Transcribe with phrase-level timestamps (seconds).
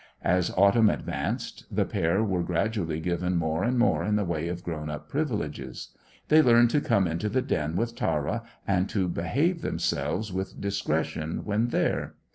[0.23, 4.63] As autumn advanced the pair were gradually given more and more in the way of
[4.63, 5.89] grown up privileges.
[6.27, 11.45] They learned to come into the den with Tara, and to behave themselves with discretion
[11.45, 12.15] when there.